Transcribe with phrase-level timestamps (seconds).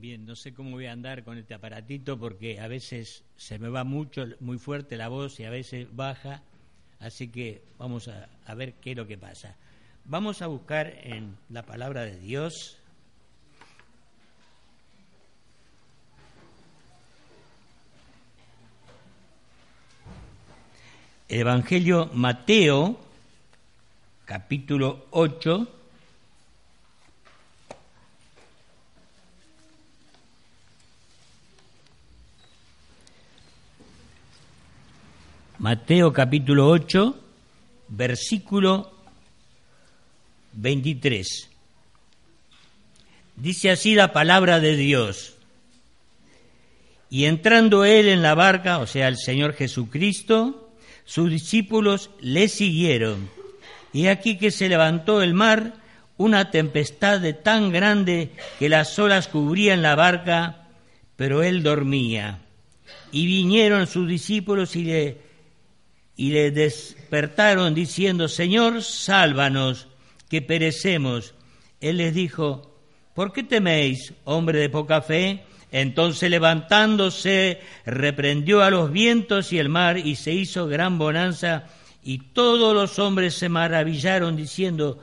[0.00, 3.68] Bien, no sé cómo voy a andar con este aparatito porque a veces se me
[3.68, 6.42] va mucho, muy fuerte la voz y a veces baja,
[7.00, 9.56] así que vamos a, ver qué es lo que pasa.
[10.06, 12.78] Vamos a buscar en la palabra de Dios.
[21.28, 22.98] El Evangelio Mateo,
[24.24, 25.79] capítulo 8
[35.60, 37.20] Mateo capítulo 8,
[37.88, 38.94] versículo
[40.54, 41.50] 23.
[43.36, 45.36] Dice así la palabra de Dios.
[47.10, 50.72] Y entrando él en la barca, o sea, el Señor Jesucristo,
[51.04, 53.28] sus discípulos le siguieron.
[53.92, 55.74] Y aquí que se levantó el mar,
[56.16, 60.68] una tempestad de tan grande que las olas cubrían la barca,
[61.16, 62.38] pero él dormía.
[63.12, 65.29] Y vinieron sus discípulos y le
[66.20, 69.88] y le despertaron diciendo, Señor, sálvanos,
[70.28, 71.32] que perecemos.
[71.80, 72.76] Él les dijo,
[73.14, 75.44] ¿por qué teméis, hombre de poca fe?
[75.72, 81.64] Entonces levantándose, reprendió a los vientos y el mar, y se hizo gran bonanza,
[82.04, 85.02] y todos los hombres se maravillaron, diciendo,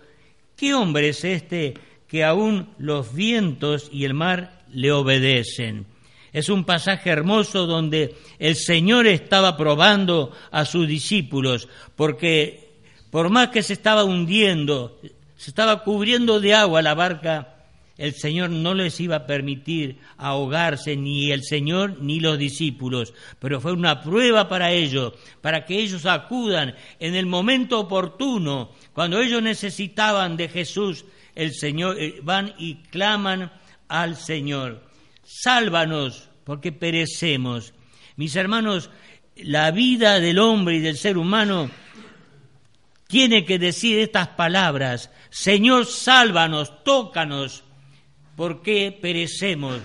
[0.56, 1.74] ¿qué hombre es este
[2.08, 5.88] que aún los vientos y el mar le obedecen?
[6.38, 12.76] Es un pasaje hermoso donde el Señor estaba probando a sus discípulos, porque
[13.10, 15.02] por más que se estaba hundiendo,
[15.36, 17.56] se estaba cubriendo de agua la barca,
[17.98, 23.60] el Señor no les iba a permitir ahogarse, ni el Señor ni los discípulos, pero
[23.60, 29.42] fue una prueba para ellos, para que ellos acudan en el momento oportuno, cuando ellos
[29.42, 33.52] necesitaban de Jesús, el Señor, eh, van y claman
[33.88, 34.86] al Señor.
[35.24, 37.74] Sálvanos, porque perecemos.
[38.16, 38.90] Mis hermanos,
[39.36, 41.70] la vida del hombre y del ser humano
[43.06, 47.66] tiene que decir estas palabras, Señor, sálvanos, tócanos,
[48.38, 49.82] porque perecemos.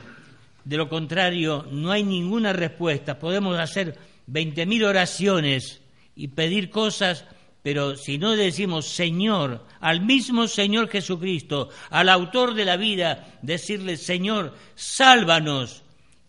[0.65, 3.19] De lo contrario, no hay ninguna respuesta.
[3.19, 5.81] Podemos hacer veinte mil oraciones
[6.15, 7.25] y pedir cosas,
[7.65, 13.97] pero si no decimos Señor, al mismo Señor Jesucristo, al autor de la vida, decirle,
[13.97, 15.82] Señor, sálvanos,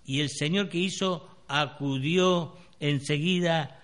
[0.05, 3.79] y el Señor que hizo acudió enseguida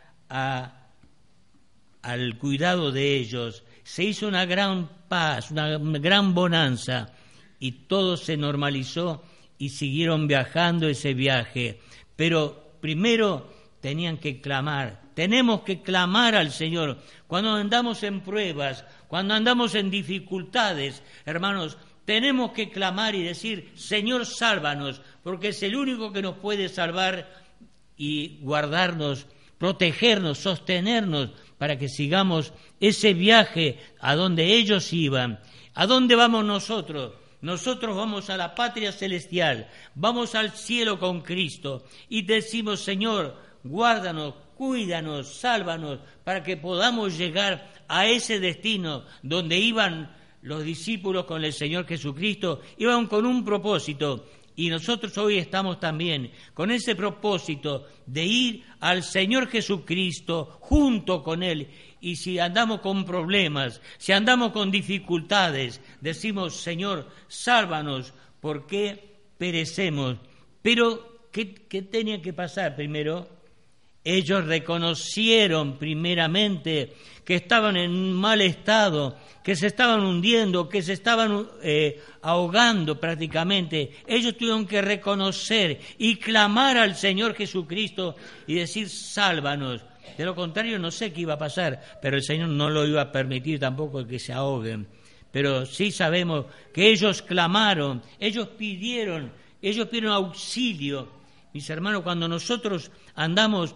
[2.01, 3.63] al cuidado de ellos.
[3.83, 7.13] Se hizo una gran paz, una gran bonanza
[7.59, 9.23] y todo se normalizó
[9.57, 11.79] y siguieron viajando ese viaje.
[12.15, 16.97] Pero primero tenían que clamar, tenemos que clamar al Señor.
[17.27, 24.25] Cuando andamos en pruebas, cuando andamos en dificultades, hermanos, tenemos que clamar y decir, Señor,
[24.25, 27.31] sálvanos, porque es el único que nos puede salvar
[27.95, 29.27] y guardarnos,
[29.59, 31.29] protegernos, sostenernos,
[31.59, 35.39] para que sigamos ese viaje a donde ellos iban.
[35.75, 37.13] ¿A dónde vamos nosotros?
[37.41, 44.33] Nosotros vamos a la patria celestial, vamos al cielo con Cristo y decimos, Señor, guárdanos,
[44.55, 50.09] cuídanos, sálvanos, para que podamos llegar a ese destino donde iban
[50.41, 54.25] los discípulos con el Señor Jesucristo iban con un propósito
[54.59, 61.43] y nosotros hoy estamos también con ese propósito de ir al Señor Jesucristo junto con
[61.43, 61.69] Él.
[62.01, 70.17] Y si andamos con problemas, si andamos con dificultades, decimos, Señor, sálvanos, porque perecemos.
[70.61, 71.45] Pero, ¿qué,
[71.89, 73.29] tenía que pasar primero?
[74.11, 76.93] Ellos reconocieron primeramente
[77.23, 83.91] que estaban en mal estado, que se estaban hundiendo, que se estaban eh, ahogando prácticamente.
[84.07, 88.15] Ellos tuvieron que reconocer y clamar al Señor Jesucristo
[88.47, 89.85] y decir, sálvanos.
[90.17, 93.01] De lo contrario, no sé qué iba a pasar, pero el Señor no lo iba
[93.03, 94.87] a permitir tampoco que se ahoguen.
[95.31, 99.31] Pero sí sabemos que ellos clamaron, ellos pidieron,
[99.61, 101.07] ellos pidieron auxilio.
[101.53, 103.75] Mis hermanos, cuando nosotros andamos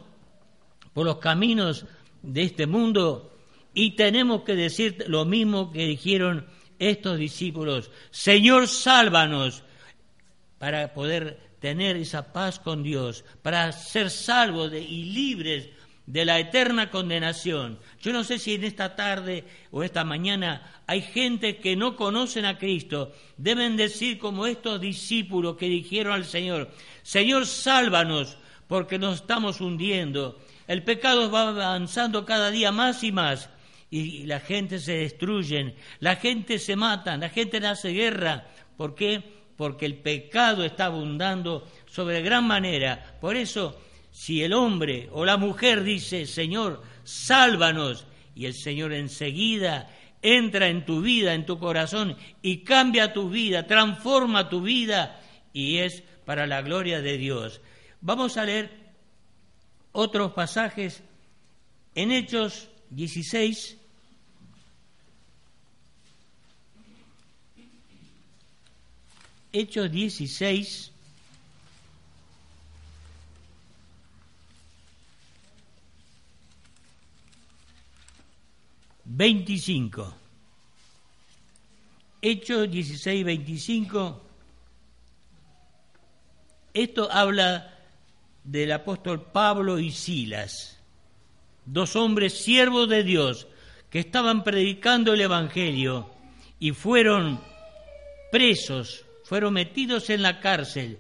[0.93, 1.85] por los caminos
[2.21, 3.33] de este mundo
[3.73, 6.47] y tenemos que decir lo mismo que dijeron
[6.79, 9.63] estos discípulos, Señor, sálvanos,
[10.57, 15.69] para poder tener esa paz con Dios, para ser salvos y libres
[16.05, 17.79] de la eterna condenación.
[18.01, 22.45] Yo no sé si en esta tarde o esta mañana hay gente que no conocen
[22.45, 23.13] a Cristo.
[23.37, 26.69] Deben decir como estos discípulos que dijeron al Señor,
[27.01, 28.37] Señor, sálvanos
[28.67, 30.39] porque nos estamos hundiendo.
[30.67, 33.49] El pecado va avanzando cada día más y más
[33.89, 38.47] y la gente se destruye, la gente se mata, la gente hace guerra.
[38.75, 39.23] ¿Por qué?
[39.57, 43.17] porque el pecado está abundando sobre gran manera.
[43.19, 43.79] Por eso,
[44.11, 48.05] si el hombre o la mujer dice, Señor, sálvanos,
[48.35, 49.89] y el Señor enseguida
[50.21, 55.21] entra en tu vida, en tu corazón, y cambia tu vida, transforma tu vida,
[55.51, 57.61] y es para la gloria de Dios.
[58.01, 58.82] Vamos a leer
[59.93, 61.01] otros pasajes
[61.95, 63.77] en Hechos 16.
[69.53, 70.91] Hechos 16.
[79.05, 80.11] Veinticinco.
[82.19, 84.21] Hechos 16, 25.
[86.73, 87.72] Esto habla
[88.43, 90.79] del apóstol Pablo y Silas,
[91.65, 93.47] dos hombres siervos de Dios
[93.89, 96.09] que estaban predicando el Evangelio
[96.59, 97.39] y fueron
[98.31, 100.99] presos, fueron metidos en la cárcel.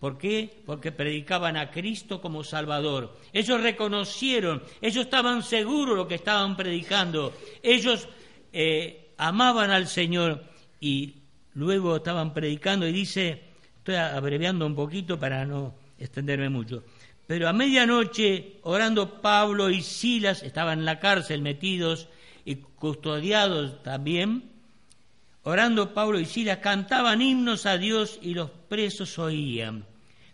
[0.00, 0.62] ¿Por qué?
[0.66, 3.16] Porque predicaban a Cristo como Salvador.
[3.32, 7.32] Ellos reconocieron, ellos estaban seguros de lo que estaban predicando,
[7.62, 8.08] ellos
[8.52, 10.44] eh, amaban al Señor
[10.80, 11.14] y
[11.54, 13.42] luego estaban predicando y dice,
[13.78, 16.84] estoy abreviando un poquito para no extenderme mucho.
[17.26, 22.08] Pero a medianoche, orando Pablo y Silas, estaban en la cárcel metidos
[22.44, 24.50] y custodiados también,
[25.42, 29.86] orando Pablo y Silas, cantaban himnos a Dios y los presos oían.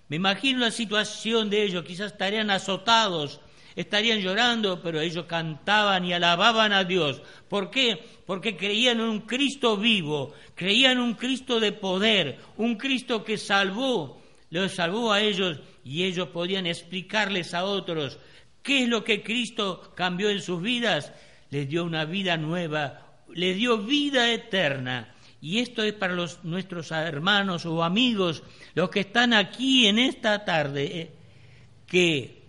[0.09, 3.41] Me imagino la situación de ellos, quizás estarían azotados,
[3.77, 7.23] estarían llorando, pero ellos cantaban y alababan a Dios.
[7.49, 8.03] ¿Por qué?
[8.27, 13.39] Porque creían en un Cristo vivo, creían en un Cristo de poder, un Cristo que
[13.39, 14.20] salvó,
[14.51, 18.19] los salvó a ellos y ellos podían explicarles a otros
[18.63, 21.13] qué es lo que Cristo cambió en sus vidas,
[21.51, 25.15] les dio una vida nueva, les dio vida eterna.
[25.41, 28.43] Y esto es para los, nuestros hermanos o amigos,
[28.75, 31.11] los que están aquí en esta tarde, eh,
[31.87, 32.43] que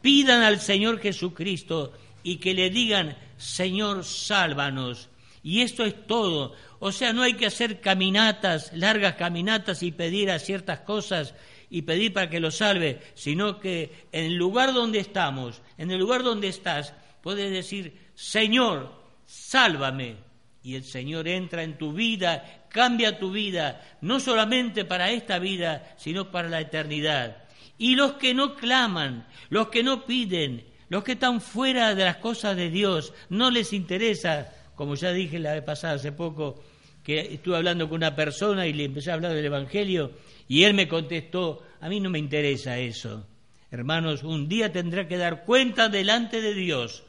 [0.00, 1.92] pidan al Señor Jesucristo
[2.22, 5.10] y que le digan, Señor, sálvanos.
[5.42, 6.54] Y esto es todo.
[6.78, 11.34] O sea, no hay que hacer caminatas, largas caminatas y pedir a ciertas cosas
[11.70, 15.98] y pedir para que lo salve, sino que en el lugar donde estamos, en el
[15.98, 16.92] lugar donde estás,
[17.22, 18.92] puedes decir, Señor,
[19.24, 20.16] sálvame.
[20.62, 25.94] Y el Señor entra en tu vida, cambia tu vida, no solamente para esta vida,
[25.96, 27.44] sino para la eternidad.
[27.78, 32.16] Y los que no claman, los que no piden, los que están fuera de las
[32.16, 36.58] cosas de Dios, no les interesa, como ya dije la vez pasada hace poco,
[37.04, 40.12] que estuve hablando con una persona y le empecé a hablar del Evangelio
[40.48, 43.26] y él me contestó, a mí no me interesa eso.
[43.70, 47.02] Hermanos, un día tendrá que dar cuenta delante de Dios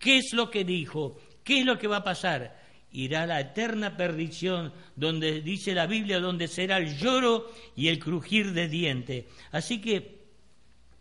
[0.00, 2.60] qué es lo que dijo, qué es lo que va a pasar.
[2.90, 8.00] Irá a la eterna perdición, donde dice la Biblia, donde será el lloro y el
[8.00, 9.28] crujir de diente.
[9.52, 10.18] Así que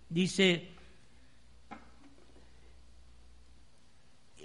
[0.09, 0.72] dice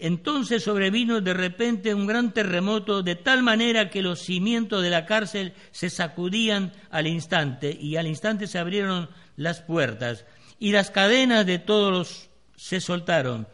[0.00, 5.06] Entonces sobrevino de repente un gran terremoto de tal manera que los cimientos de la
[5.06, 10.24] cárcel se sacudían al instante y al instante se abrieron las puertas
[10.58, 13.46] y las cadenas de todos se soltaron.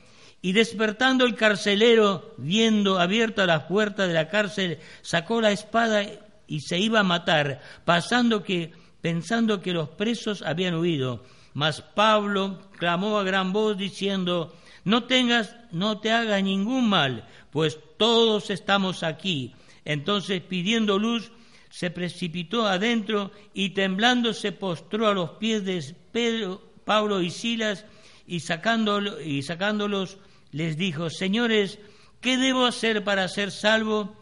[0.43, 6.05] Y despertando el carcelero, viendo abiertas las puertas de la cárcel, sacó la espada
[6.47, 11.25] y se iba a matar, pasando que, pensando que los presos habían huido.
[11.55, 14.55] Mas Pablo clamó a gran voz diciendo,
[14.85, 19.55] no tengas, no te haga ningún mal, pues todos estamos aquí.
[19.85, 21.33] Entonces, pidiendo luz,
[21.71, 27.85] se precipitó adentro y temblando se postró a los pies de Pedro, Pablo y Silas
[28.27, 30.19] y, y sacándolos
[30.53, 31.79] les dijo, Señores,
[32.21, 34.15] ¿qué debo hacer para ser salvo?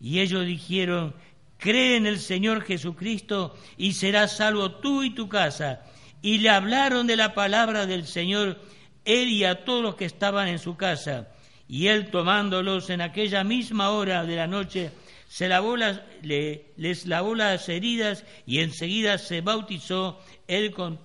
[0.00, 1.14] Y ellos dijeron,
[1.58, 5.82] cree en el Señor Jesucristo y serás salvo tú y tu casa.
[6.22, 8.60] Y le hablaron de la palabra del Señor
[9.08, 11.28] él y a todos los que estaban en su casa.
[11.66, 14.90] Y él tomándolos en aquella misma hora de la noche,
[15.28, 21.00] se lavó las, les lavó las heridas y enseguida se bautizó él con,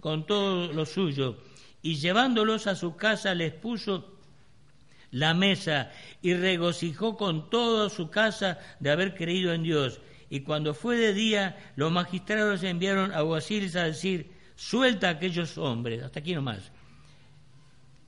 [0.00, 1.38] con todo lo suyo.
[1.80, 4.12] Y llevándolos a su casa les puso
[5.10, 10.00] la mesa y regocijó con toda su casa de haber creído en Dios.
[10.28, 15.56] Y cuando fue de día, los magistrados enviaron a Guasiles a decir, suelta a aquellos
[15.56, 16.72] hombres, hasta aquí nomás.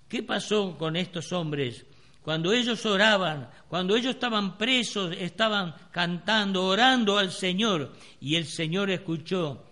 [0.08, 1.84] ¿Qué pasó con estos hombres?
[2.22, 8.90] Cuando ellos oraban, cuando ellos estaban presos, estaban cantando, orando al Señor y el Señor
[8.90, 9.64] escuchó.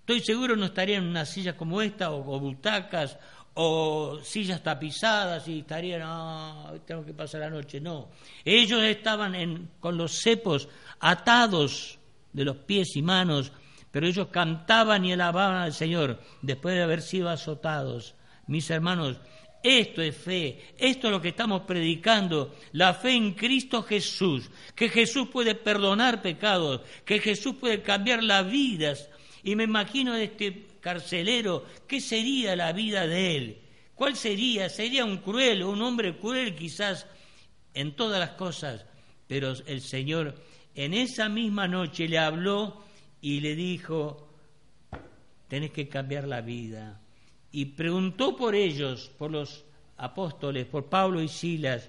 [0.00, 3.18] Estoy seguro no estarían en una silla como esta o, butacas
[3.54, 7.80] o sillas tapizadas y estarían, ah, tengo que pasar la noche.
[7.80, 8.10] No,
[8.44, 10.68] ellos estaban con los cepos
[11.00, 11.98] atados
[12.32, 13.52] de los pies y manos,
[13.90, 18.14] pero ellos cantaban y alababan al Señor después de haber sido azotados.
[18.46, 19.18] Mis hermanos,
[19.62, 24.88] esto es fe, esto es lo que estamos predicando, la fe en Cristo Jesús, que
[24.88, 29.10] Jesús puede perdonar pecados, que Jesús puede cambiar las vidas.
[29.42, 33.58] Y me imagino de este carcelero, ¿qué sería la vida de él?
[33.94, 34.68] ¿Cuál sería?
[34.68, 37.06] Sería un cruel, un hombre cruel quizás
[37.74, 38.86] en todas las cosas,
[39.26, 40.40] pero el Señor
[40.76, 42.84] en esa misma noche le habló
[43.20, 44.28] y le dijo,
[45.48, 47.00] tenés que cambiar la vida
[47.56, 49.64] y preguntó por ellos, por los
[49.96, 51.88] apóstoles, por Pablo y Silas,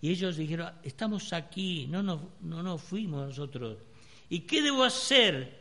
[0.00, 3.78] y ellos dijeron, estamos aquí, no nos, no nos fuimos nosotros.
[4.28, 5.58] ¿Y qué debo hacer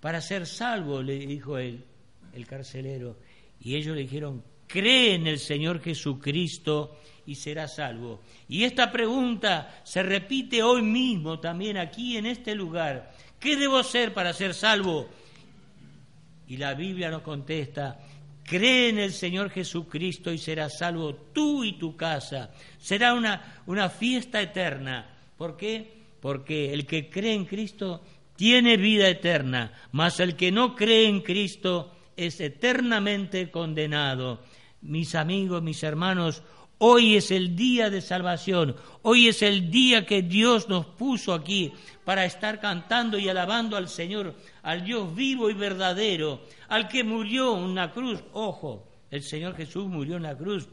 [0.00, 1.00] para ser salvo?
[1.00, 1.84] le dijo él,
[2.32, 3.16] el carcelero.
[3.60, 8.22] Y ellos le dijeron, cree en el Señor Jesucristo y será salvo.
[8.48, 13.14] Y esta pregunta se repite hoy mismo también aquí en este lugar.
[13.38, 15.08] ¿Qué debo hacer para ser salvo?
[16.48, 18.00] Y la Biblia nos contesta,
[18.52, 22.50] Cree en el Señor Jesucristo y serás salvo tú y tu casa.
[22.78, 25.08] Será una, una fiesta eterna.
[25.38, 25.90] ¿Por qué?
[26.20, 28.02] Porque el que cree en Cristo
[28.36, 34.42] tiene vida eterna, mas el que no cree en Cristo es eternamente condenado.
[34.82, 36.42] Mis amigos, mis hermanos,
[36.84, 41.72] Hoy es el día de salvación, hoy es el día que Dios nos puso aquí
[42.04, 47.56] para estar cantando y alabando al Señor, al Dios vivo y verdadero, al que murió
[47.56, 48.22] en una cruz.
[48.32, 50.68] Ojo, el Señor Jesús murió en la cruz.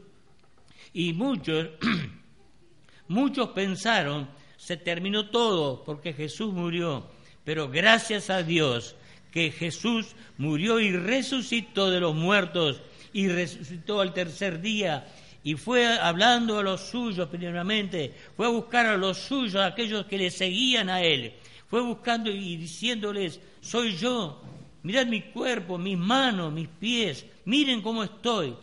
[0.92, 1.68] Y muchos,
[3.08, 7.06] muchos pensaron, se terminó todo porque Jesús murió,
[7.44, 8.96] pero gracias a Dios
[9.30, 12.82] que Jesús murió y resucitó de los muertos
[13.12, 15.06] y resucitó al tercer día
[15.42, 20.06] y fue hablando a los suyos primeramente, fue a buscar a los suyos, a aquellos
[20.06, 21.32] que le seguían a él,
[21.70, 24.42] fue buscando y diciéndoles, soy yo,
[24.82, 28.56] mirad mi cuerpo, mis manos, mis pies, miren cómo estoy.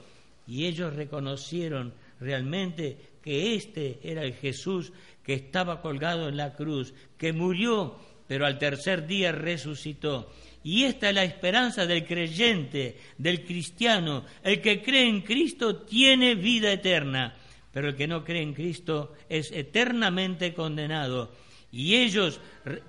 [0.45, 4.91] Y ellos reconocieron realmente que este era el Jesús
[5.23, 7.97] que estaba colgado en la cruz, que murió,
[8.27, 10.29] pero al tercer día resucitó.
[10.65, 14.25] Y esta es la esperanza del creyente, del cristiano.
[14.43, 17.37] El que cree en Cristo tiene vida eterna,
[17.71, 21.31] pero el que no cree en Cristo es eternamente condenado.
[21.71, 22.39] Y ellos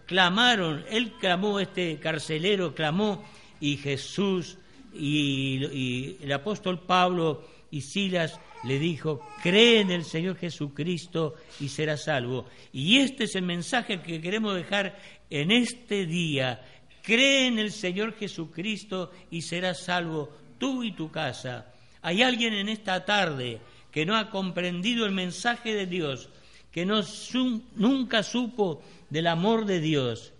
[0.07, 3.25] clamaron, él clamó, este carcelero clamó,
[3.61, 4.57] y Jesús
[4.95, 12.05] y, el apóstol Pablo y Silas le dijo, cree en el Señor Jesucristo y serás
[12.05, 12.47] salvo.
[12.73, 14.99] Y este es el mensaje que queremos dejar
[15.31, 16.63] en este día
[17.09, 21.73] Cree en el Señor Jesucristo y serás salvo tú y tu casa.
[22.03, 26.29] Hay alguien en esta tarde que no ha comprendido el mensaje de Dios,
[26.71, 27.03] que no
[27.77, 30.33] nunca supo del amor de Dios.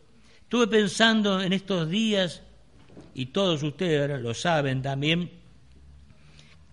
[0.43, 2.43] Estuve pensando en estos días,
[3.15, 5.31] y todos ustedes lo saben también,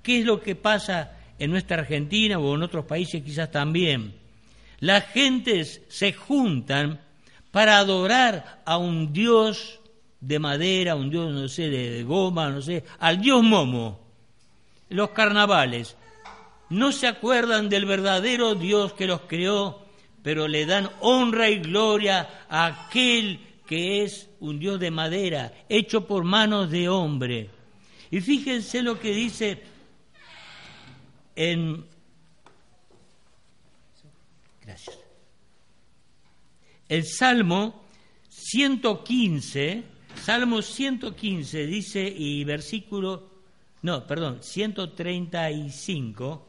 [0.02, 4.16] qué es lo que pasa en nuestra Argentina o en otros países quizás también.
[4.80, 7.02] Las gentes se juntan
[7.52, 9.80] para adorar a un Dios
[10.26, 14.00] de madera, un dios, no sé, de, goma, no sé, al dios Momo.
[14.90, 15.96] Los carnavales.
[16.70, 19.86] No se acuerdan del verdadero Dios que los creó,
[20.24, 26.08] pero le dan honra y gloria a aquel que es un Dios de madera, hecho
[26.08, 27.50] por manos de hombre.
[28.12, 29.62] Y fíjense lo que dice
[31.36, 31.86] en...
[34.62, 34.98] Gracias.
[36.88, 37.84] El Salmo
[38.30, 43.30] 115 Salmo 115 dice y versículo,
[43.84, 46.48] no, perdón, 135,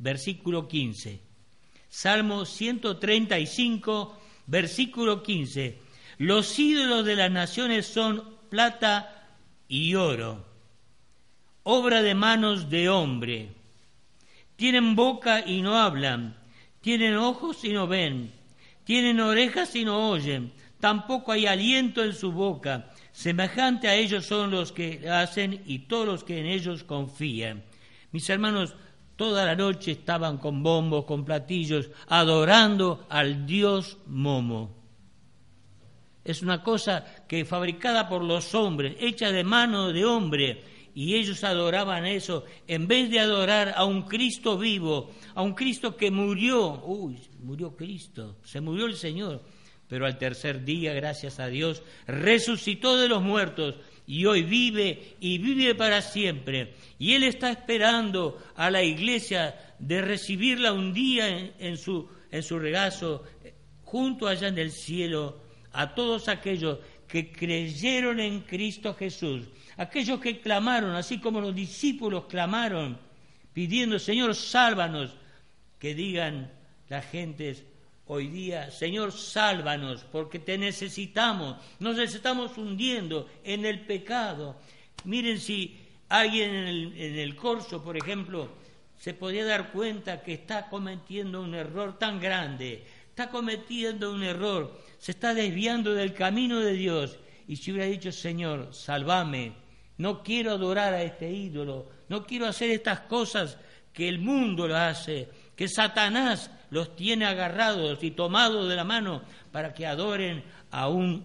[0.00, 1.20] versículo 15.
[1.88, 5.78] Salmo 135, versículo 15.
[6.18, 9.28] Los ídolos de las naciones son plata
[9.68, 10.44] y oro,
[11.62, 13.52] obra de manos de hombre.
[14.56, 16.36] Tienen boca y no hablan,
[16.80, 18.32] tienen ojos y no ven,
[18.84, 22.90] tienen orejas y no oyen tampoco hay aliento en su boca.
[23.12, 27.62] Semejante a ellos son los que hacen y todos los que en ellos confían.
[28.12, 28.74] Mis hermanos,
[29.20, 34.74] toda la noche estaban con bombos, con platillos, adorando al Dios Momo.
[36.24, 41.44] Es una cosa que fabricada por los hombres, hecha de mano de hombre, y ellos
[41.44, 46.82] adoraban eso, en vez de adorar a un Cristo vivo, a un Cristo que murió,
[46.86, 49.42] uy, murió Cristo, se murió el Señor,
[49.86, 53.74] pero al tercer día, gracias a Dios, resucitó de los muertos
[54.10, 56.74] y hoy vive y vive para siempre.
[56.98, 62.08] Y Él está esperando a la iglesia de recibirla un día en, su,
[62.42, 63.22] su regazo,
[63.84, 65.40] junto allá en el cielo,
[65.70, 72.24] a todos aquellos que creyeron en Cristo Jesús, aquellos que clamaron, así como los discípulos
[72.24, 72.98] clamaron,
[73.52, 75.12] pidiendo, Señor, sálvanos,
[75.78, 76.50] que digan
[76.88, 77.62] las gentes
[78.12, 84.56] hoy día, Señor, sálvanos, porque te necesitamos, nos estamos hundiendo en el pecado.
[85.04, 88.48] Miren si alguien en el, corso, por ejemplo,
[88.98, 94.76] se podía dar cuenta que está cometiendo un error tan grande, está cometiendo un error,
[94.98, 97.16] se está desviando del camino de Dios.
[97.46, 99.52] Y si hubiera dicho, Señor, salvame,
[99.98, 103.56] no quiero adorar a este ídolo, no quiero hacer estas cosas
[103.92, 109.22] que el mundo lo hace, que Satanás los tiene agarrados y tomados de la mano
[109.52, 111.24] para que adoren a un,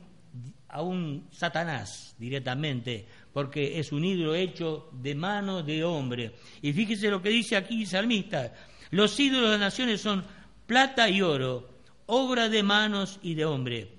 [0.67, 6.33] a un Satanás directamente, porque es un ídolo hecho de mano de hombre.
[6.61, 8.53] Y fíjese lo que dice aquí el salmista,
[8.91, 10.23] los ídolos de naciones son
[10.65, 11.69] plata y oro,
[12.07, 13.89] obra de manos y de hombre.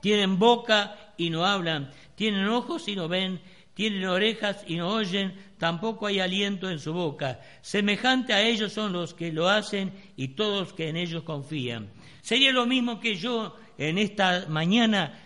[0.00, 3.40] Tienen boca y no hablan, tienen ojos y no ven,
[3.80, 7.40] tienen orejas y no oyen, tampoco hay aliento en su boca.
[7.62, 11.88] Semejante a ellos son los que lo hacen y todos que en ellos confían.
[12.20, 15.18] Sería lo mismo que yo en esta mañana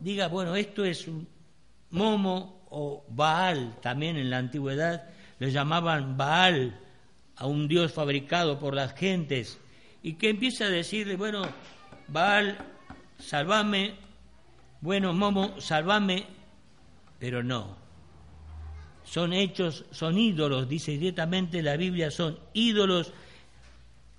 [0.00, 1.28] diga, bueno, esto es un
[1.90, 5.04] momo o Baal, también en la antigüedad
[5.38, 6.76] le llamaban Baal
[7.36, 9.60] a un dios fabricado por las gentes,
[10.02, 11.42] y que empiece a decirle, bueno,
[12.08, 12.58] Baal,
[13.20, 13.94] salvame,
[14.80, 16.39] bueno, momo, salvame,
[17.20, 17.76] pero no.
[19.04, 23.12] Son hechos, son ídolos, dice directamente la Biblia, son ídolos,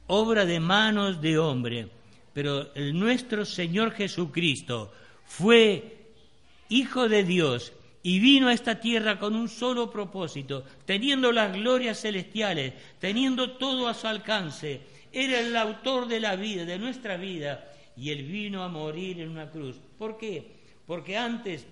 [0.07, 1.89] obra de manos de hombre.
[2.33, 4.93] Pero el nuestro Señor Jesucristo
[5.25, 5.97] fue
[6.69, 11.99] Hijo de Dios y vino a esta tierra con un solo propósito, teniendo las glorias
[11.99, 14.81] celestiales, teniendo todo a su alcance.
[15.11, 19.29] Era el autor de la vida, de nuestra vida, y él vino a morir en
[19.29, 19.75] una cruz.
[19.97, 20.61] ¿Por qué?
[20.87, 21.67] Porque antes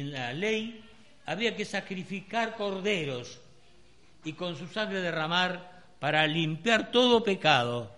[0.00, 0.82] en la ley
[1.26, 3.40] había que sacrificar corderos
[4.24, 7.90] y con su sangre derramar para limpiar todo pecado.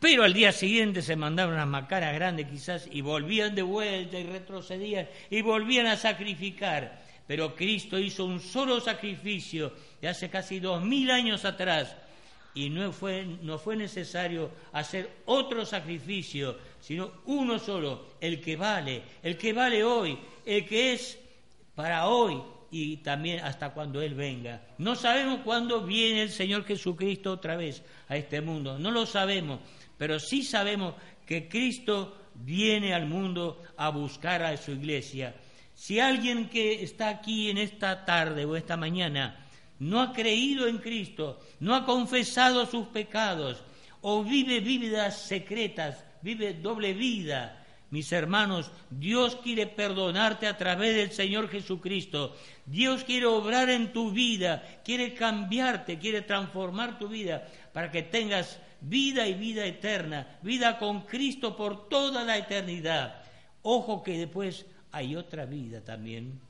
[0.00, 4.24] Pero al día siguiente se mandaban unas macaras grandes quizás y volvían de vuelta y
[4.24, 7.02] retrocedían y volvían a sacrificar.
[7.26, 11.94] Pero Cristo hizo un solo sacrificio de hace casi dos mil años atrás
[12.54, 19.02] y no fue, no fue necesario hacer otro sacrificio, sino uno solo, el que vale,
[19.22, 20.18] el que vale hoy,
[20.50, 21.18] que es
[21.74, 24.62] para hoy y también hasta cuando Él venga.
[24.78, 29.60] No sabemos cuándo viene el Señor Jesucristo otra vez a este mundo, no lo sabemos,
[29.96, 30.94] pero sí sabemos
[31.26, 35.34] que Cristo viene al mundo a buscar a su iglesia.
[35.74, 39.46] Si alguien que está aquí en esta tarde o esta mañana
[39.78, 43.62] no ha creído en Cristo, no ha confesado sus pecados
[44.02, 47.59] o vive vidas secretas, vive doble vida,
[47.90, 52.36] mis hermanos, Dios quiere perdonarte a través del Señor Jesucristo.
[52.66, 58.60] Dios quiere obrar en tu vida, quiere cambiarte, quiere transformar tu vida para que tengas
[58.80, 63.22] vida y vida eterna, vida con Cristo por toda la eternidad.
[63.62, 66.40] Ojo que después hay otra vida también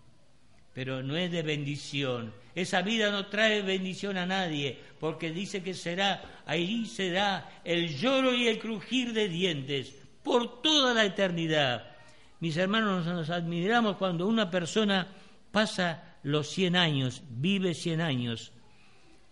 [0.72, 2.32] pero no es de bendición.
[2.54, 8.34] Esa vida no trae bendición a nadie, porque dice que será, ahí será el lloro
[8.34, 9.99] y el crujir de dientes
[10.30, 11.90] por toda la eternidad.
[12.38, 15.08] Mis hermanos, nos admiramos cuando una persona
[15.50, 18.52] pasa los 100 años, vive 100 años.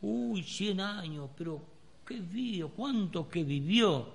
[0.00, 1.64] Uy, 100 años, pero
[2.04, 4.12] qué vivió, cuánto que vivió.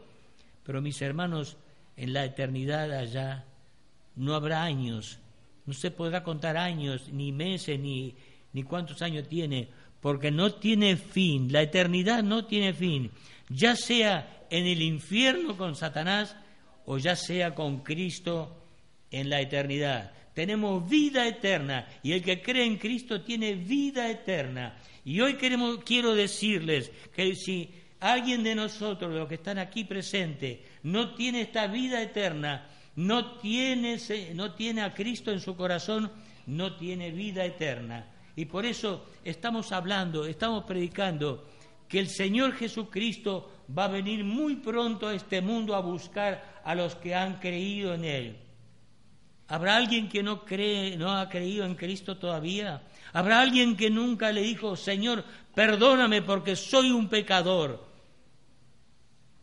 [0.66, 1.56] Pero mis hermanos,
[1.96, 3.46] en la eternidad allá
[4.18, 5.20] no habrá años,
[5.66, 8.14] no se podrá contar años, ni meses, ni,
[8.52, 9.70] ni cuántos años tiene,
[10.02, 13.10] porque no tiene fin, la eternidad no tiene fin,
[13.48, 16.36] ya sea en el infierno con Satanás
[16.86, 18.64] o ya sea con Cristo
[19.12, 20.12] en la eternidad.
[20.34, 24.78] Tenemos vida eterna y el que cree en Cristo tiene vida eterna.
[25.06, 27.70] Y hoy quiero decirles que si
[28.00, 33.98] alguien de nosotros, los que están aquí presentes, no tiene esta vida eterna, no tiene,
[34.34, 36.12] no tiene a Cristo en su corazón,
[36.48, 38.08] no tiene vida eterna.
[38.36, 41.48] Y por eso estamos hablando, estamos predicando
[41.88, 46.76] que el Señor Jesucristo va a venir muy pronto a este mundo a buscar a
[46.76, 48.38] los que han creído en Él.
[49.48, 52.82] ¿Habrá alguien que no cree, no ha creído en Cristo todavía?
[53.12, 55.24] ¿Habrá alguien que nunca le dijo, Señor,
[55.54, 57.86] perdóname porque soy un pecador?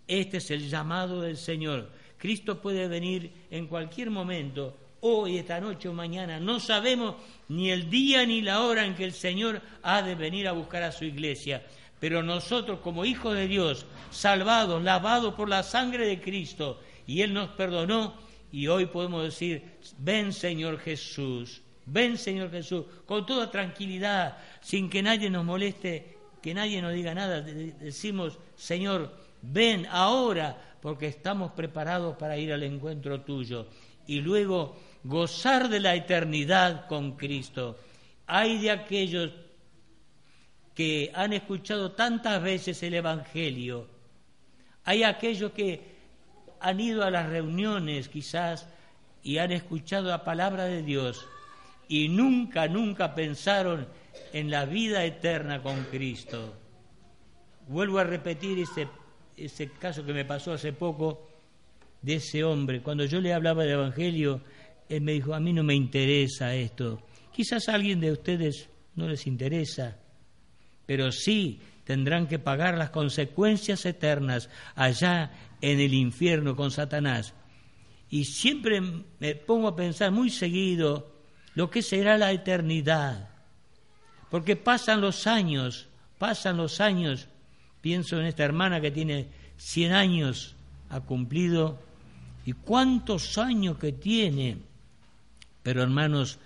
[0.06, 1.90] Este es el llamado del Señor.
[2.18, 6.40] Cristo puede venir en cualquier momento, hoy, esta noche o mañana.
[6.40, 7.14] No sabemos
[7.48, 10.82] ni el día ni la hora en que el Señor ha de venir a buscar
[10.82, 11.64] a su iglesia.
[12.00, 17.34] Pero nosotros como hijos de Dios, salvados, lavados por la sangre de Cristo y Él
[17.34, 18.14] nos perdonó
[18.50, 19.62] y hoy podemos decir,
[19.98, 26.54] ven Señor Jesús, ven Señor Jesús, con toda tranquilidad, sin que nadie nos moleste, que
[26.54, 27.42] nadie nos diga nada.
[27.42, 33.66] Decimos, Señor, ven ahora, porque estamos preparados para ir al encuentro tuyo.
[34.06, 37.78] Y luego gozar de la eternidad con Cristo.
[38.26, 39.30] Hay de aquellos
[40.80, 43.86] que han escuchado tantas veces el Evangelio,
[44.84, 45.78] hay aquellos que
[46.58, 48.66] han ido a las reuniones quizás
[49.22, 51.28] y han escuchado la palabra de Dios
[51.86, 53.88] y nunca, nunca pensaron
[54.32, 56.54] en la vida eterna con Cristo.
[57.68, 58.88] Vuelvo a repetir ese,
[59.36, 61.28] ese caso que me pasó hace poco
[62.00, 62.80] de ese hombre.
[62.80, 64.40] Cuando yo le hablaba del Evangelio,
[64.88, 67.02] él me dijo, a mí no me interesa esto.
[67.34, 69.99] Quizás a alguien de ustedes no les interesa,
[70.90, 77.32] pero sí tendrán que pagar las consecuencias eternas allá en el infierno con Satanás.
[78.10, 78.82] Y siempre
[79.20, 81.14] me pongo a pensar muy seguido
[81.54, 83.30] lo que será la eternidad,
[84.32, 85.86] porque pasan los años,
[86.18, 87.28] pasan los años.
[87.80, 90.56] Pienso en esta hermana que tiene 100 años,
[90.88, 91.78] ha cumplido,
[92.44, 94.56] y cuántos años que tiene.
[95.62, 96.40] Pero hermanos,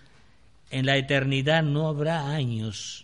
[0.71, 3.04] en la eternidad no habrá años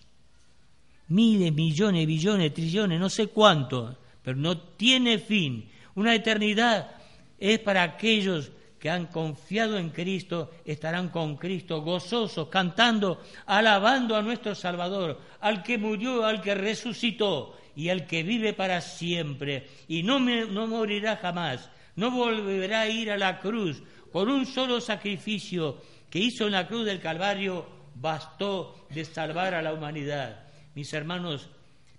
[1.10, 5.68] miles, millones, billones, trillones, no sé cuánto, pero no tiene fin.
[5.94, 6.92] Una eternidad
[7.38, 14.22] es para aquellos que han confiado en Cristo, estarán con Cristo gozosos, cantando, alabando a
[14.22, 20.02] nuestro Salvador, al que murió, al que resucitó y al que vive para siempre y
[20.02, 23.82] no, no morirá jamás, no volverá a ir a la cruz.
[24.10, 29.62] Con un solo sacrificio que hizo en la cruz del Calvario bastó de salvar a
[29.62, 30.49] la humanidad.
[30.74, 31.48] Mis hermanos,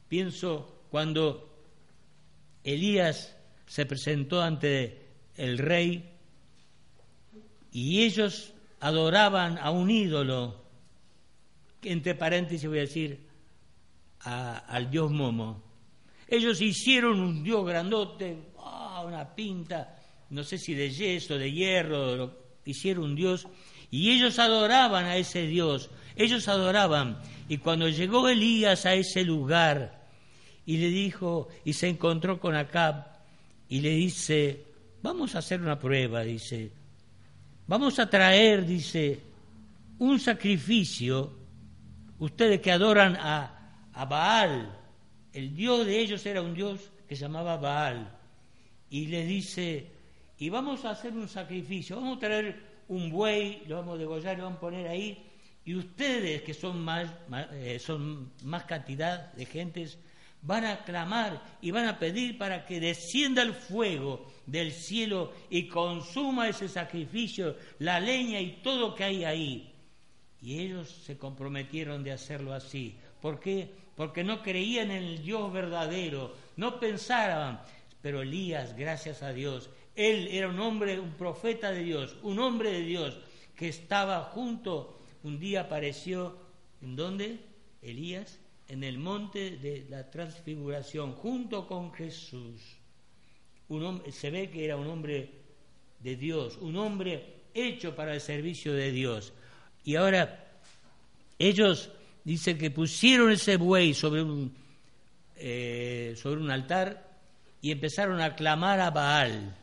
[0.07, 1.49] pienso cuando
[2.63, 6.09] Elías se presentó ante el rey
[7.71, 10.61] y ellos adoraban a un ídolo,
[11.81, 13.27] entre paréntesis voy a decir,
[14.19, 15.63] al dios Momo.
[16.27, 18.51] Ellos hicieron un dios grandote,
[19.05, 19.97] una pinta,
[20.29, 23.47] no sé si de yeso, de hierro, hicieron un dios,
[23.89, 25.89] y ellos adoraban a ese dios,
[26.23, 27.17] ellos adoraban.
[27.49, 30.01] Y cuando llegó Elías a ese lugar
[30.65, 33.07] y le dijo, y se encontró con Acab,
[33.67, 34.65] y le dice,
[35.01, 36.71] vamos a hacer una prueba, dice,
[37.67, 39.19] vamos a traer, dice,
[39.99, 41.31] un sacrificio,
[42.19, 44.77] ustedes que adoran a, a Baal,
[45.33, 48.17] el dios de ellos era un dios que se llamaba Baal,
[48.89, 49.87] y le dice,
[50.37, 54.37] y vamos a hacer un sacrificio, vamos a traer un buey, lo vamos a degollar,
[54.37, 55.30] lo vamos a poner ahí,
[55.63, 57.09] y ustedes, que son más,
[57.53, 59.97] eh, son más cantidad de gentes,
[60.41, 65.67] van a clamar y van a pedir para que descienda el fuego del cielo y
[65.67, 69.73] consuma ese sacrificio, la leña y todo que hay ahí.
[70.41, 72.97] Y ellos se comprometieron de hacerlo así.
[73.21, 73.69] ¿Por qué?
[73.95, 77.61] Porque no creían en el Dios verdadero, no pensaban.
[78.01, 82.71] Pero Elías, gracias a Dios, él era un hombre, un profeta de Dios, un hombre
[82.71, 83.19] de Dios
[83.55, 86.37] que estaba junto un día apareció,
[86.81, 87.39] ¿en dónde?
[87.81, 92.61] Elías, en el monte de la transfiguración, junto con Jesús.
[93.69, 95.29] Un hombre, se ve que era un hombre
[95.99, 99.33] de Dios, un hombre hecho para el servicio de Dios.
[99.83, 100.51] Y ahora
[101.37, 101.89] ellos
[102.23, 104.55] dicen que pusieron ese buey sobre un,
[105.35, 107.09] eh, sobre un altar
[107.61, 109.55] y empezaron a clamar a Baal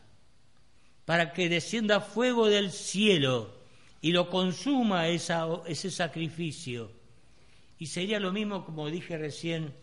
[1.05, 3.58] para que descienda fuego del cielo
[4.01, 6.91] y lo consuma ese sacrificio.
[7.77, 9.73] Y sería lo mismo, como dije recién,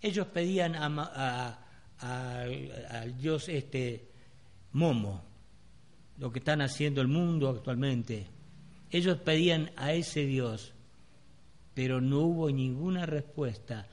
[0.00, 1.58] ellos pedían a,
[1.98, 4.08] al Dios este
[4.72, 5.24] Momo,
[6.18, 8.26] lo que están haciendo el mundo actualmente.
[8.90, 10.72] Ellos pedían a ese Dios,
[11.74, 13.86] pero no hubo ninguna respuesta.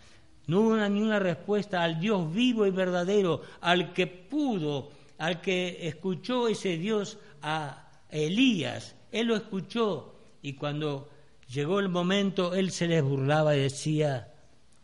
[0.48, 6.48] No hubo ninguna respuesta al Dios vivo y verdadero, al que pudo, al que escuchó
[6.48, 7.85] ese Dios a
[8.15, 11.10] Elías él lo escuchó y cuando
[11.54, 14.28] llegó el momento, él se les burlaba y decía,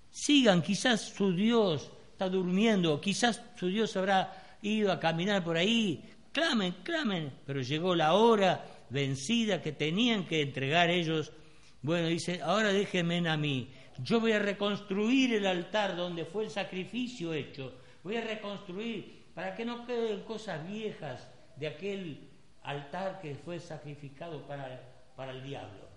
[0.09, 6.01] sigan, quizás su Dios está durmiendo, quizás su Dios habrá ido a caminar por ahí,
[6.31, 11.33] clamen, clamen, pero llegó la hora vencida que tenían que entregar ellos.
[11.81, 13.67] Bueno, dice, ahora déjenme a mí,
[14.01, 19.53] yo voy a reconstruir el altar donde fue el sacrificio hecho, voy a reconstruir para
[19.57, 22.30] que no queden cosas viejas de aquel
[22.63, 24.81] altar que fue sacrificado para,
[25.15, 25.89] para el diablo.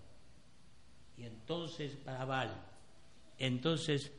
[1.17, 2.51] Y entonces, para Baal.
[3.39, 4.13] Entonces,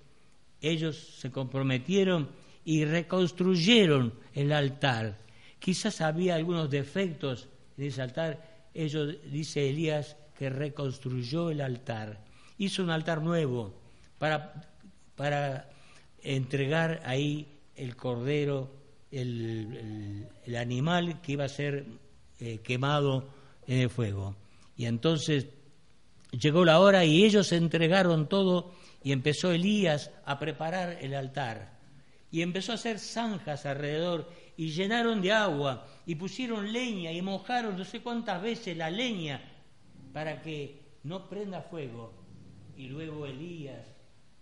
[0.61, 2.29] ellos se comprometieron
[2.63, 5.17] y reconstruyeron el altar,
[5.59, 8.69] quizás había algunos defectos en ese altar.
[8.73, 12.19] Ellos, dice Elías, que reconstruyó el altar.
[12.57, 13.73] Hizo un altar nuevo
[14.17, 14.67] para,
[15.15, 15.69] para
[16.21, 18.71] entregar ahí el cordero,
[19.11, 20.27] el,
[20.57, 21.85] animal que iba a ser
[22.39, 23.29] eh, quemado
[23.67, 24.35] en el fuego.
[24.77, 25.47] Y entonces
[26.31, 31.75] llegó la hora y ellos entregaron todo y empezó Elías a preparar el altar.
[32.31, 37.77] Y empezó a hacer zanjas alrededor y llenaron de agua y pusieron leña y mojaron
[37.77, 39.41] no sé cuántas veces la leña
[40.11, 42.13] para que no prenda fuego.
[42.75, 43.87] Y luego Elías,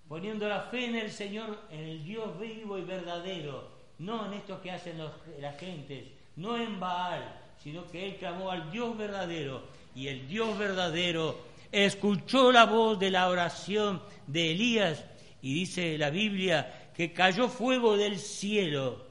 [0.07, 4.61] poniendo la fe en el Señor, en el Dios vivo y verdadero, no en esto
[4.61, 9.63] que hacen los, las gentes, no en Baal, sino que él clamó al Dios verdadero.
[9.95, 11.39] Y el Dios verdadero
[11.71, 15.05] escuchó la voz de la oración de Elías
[15.41, 19.05] y dice la Biblia que cayó fuego del cielo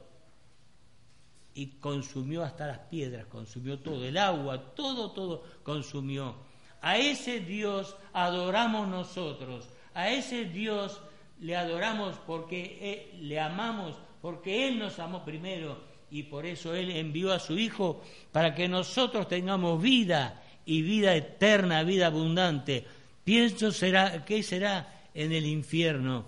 [1.55, 6.35] y consumió hasta las piedras, consumió todo, el agua, todo, todo consumió.
[6.81, 11.01] A ese Dios adoramos nosotros, a ese Dios
[11.39, 17.33] le adoramos porque le amamos, porque Él nos amó primero y por eso Él envió
[17.33, 22.85] a su Hijo para que nosotros tengamos vida y vida eterna, vida abundante.
[23.23, 26.23] Pienso será, ¿qué será en el infierno?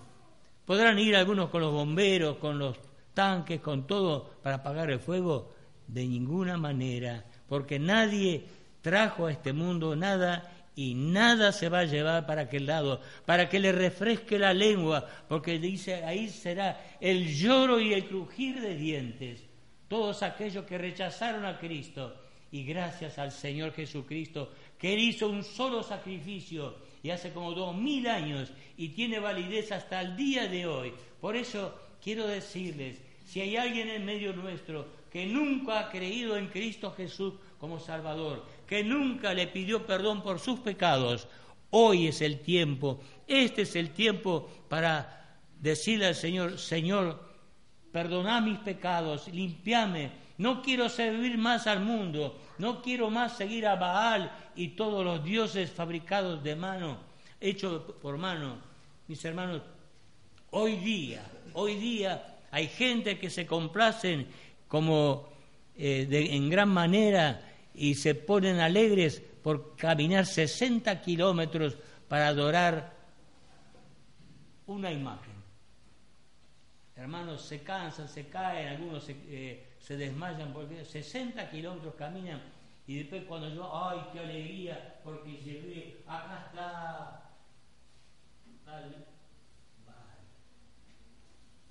[0.64, 2.76] ¿Podrán ir algunos con los bomberos, con los
[3.14, 5.54] tanques, con todo para apagar el fuego?
[5.86, 8.44] De ninguna manera, porque nadie
[8.82, 13.48] trajo a este mundo nada y nada se va a llevar para aquel lado, para
[13.48, 18.74] que le refresque la lengua, porque dice, ahí será el lloro y el crujir de
[18.74, 19.45] dientes.
[19.88, 22.14] Todos aquellos que rechazaron a Cristo,
[22.52, 28.06] y gracias al Señor Jesucristo, que hizo un solo sacrificio y hace como dos mil
[28.06, 30.92] años y tiene validez hasta el día de hoy.
[31.20, 36.48] Por eso quiero decirles, si hay alguien en medio nuestro que nunca ha creído en
[36.48, 41.26] Cristo Jesús como Salvador, que nunca le pidió perdón por sus pecados,
[41.70, 47.25] hoy es el tiempo, este es el tiempo para decirle al Señor, Señor,
[47.96, 53.76] perdona mis pecados, limpiame, no quiero servir más al mundo, no quiero más seguir a
[53.76, 56.98] Baal y todos los dioses fabricados de mano,
[57.40, 58.58] hechos por mano.
[59.08, 59.62] Mis hermanos,
[60.50, 61.22] hoy día,
[61.54, 64.26] hoy día hay gente que se complacen
[64.68, 65.30] como
[65.74, 67.40] eh, en gran manera
[67.74, 71.78] y se ponen alegres por caminar 60 kilómetros
[72.08, 72.92] para adorar
[74.66, 75.25] una imagen.
[76.96, 82.40] Hermanos, se cansan, se caen, algunos se, eh, desmayan porque 60 kilómetros caminan
[82.86, 87.22] y después cuando yo, ay, qué alegría, porque llegué, acá está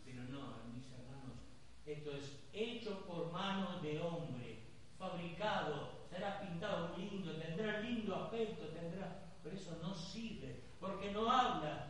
[0.04, 1.40] Pero no, mis hermanos,
[1.86, 4.60] esto es hecho por manos de hombre,
[4.98, 11.88] fabricado será pintado lindo, tendrá lindo aspecto, tendrá, pero eso no sirve, porque no habla,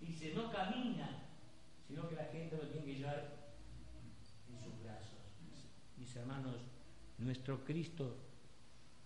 [0.00, 1.22] dice, no camina,
[1.86, 3.36] sino que la gente lo tiene que llevar
[4.48, 5.18] en sus brazos.
[5.96, 6.56] Mis hermanos,
[7.18, 8.16] nuestro Cristo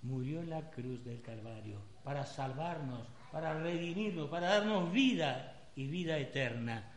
[0.02, 6.18] murió en la cruz del Calvario para salvarnos, para redimirnos, para darnos vida y vida
[6.18, 6.88] eterna.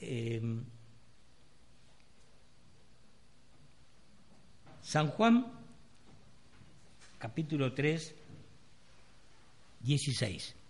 [0.00, 0.42] Eh,
[4.82, 5.46] San Juan,
[7.18, 8.14] capítulo 3,
[9.80, 10.61] 16.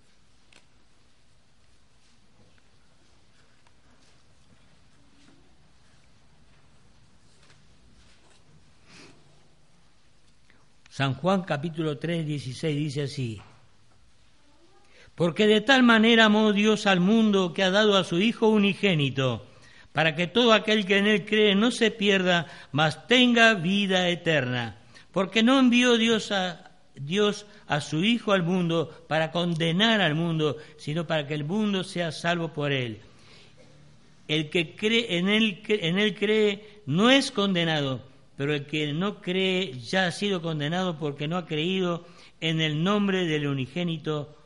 [10.92, 13.40] San Juan capítulo 3, 16 dice así,
[15.14, 19.46] porque de tal manera amó Dios al mundo que ha dado a su Hijo unigénito,
[19.94, 24.82] para que todo aquel que en él cree no se pierda, mas tenga vida eterna.
[25.12, 30.58] Porque no envió Dios a, Dios a su Hijo al mundo para condenar al mundo,
[30.76, 33.00] sino para que el mundo sea salvo por él.
[34.28, 39.20] El que cree en él, en él cree no es condenado, pero el que no
[39.20, 42.06] cree ya ha sido condenado porque no ha creído
[42.40, 44.36] en el nombre del unigénito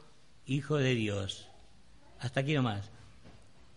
[0.46, 1.48] Hijo de Dios.
[2.20, 2.90] Hasta aquí nomás.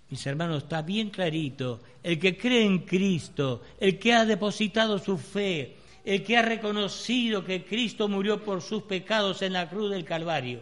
[0.09, 5.17] Mis hermanos, está bien clarito, el que cree en Cristo, el que ha depositado su
[5.17, 10.05] fe, el que ha reconocido que Cristo murió por sus pecados en la cruz del
[10.05, 10.61] Calvario,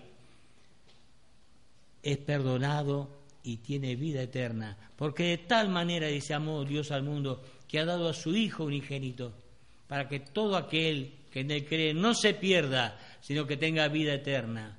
[2.04, 3.10] es perdonado
[3.44, 7.86] y tiene vida eterna, porque de tal manera dice amó Dios al mundo que ha
[7.86, 9.34] dado a su Hijo unigénito,
[9.88, 14.14] para que todo aquel que en él cree no se pierda, sino que tenga vida
[14.14, 14.78] eterna.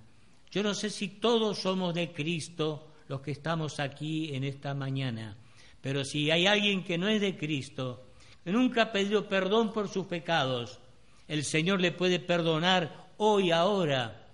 [0.50, 5.36] Yo no sé si todos somos de Cristo, los que estamos aquí en esta mañana.
[5.80, 8.06] Pero si hay alguien que no es de Cristo,
[8.44, 10.78] que nunca ha pedido perdón por sus pecados,
[11.26, 14.26] el Señor le puede perdonar hoy, ahora,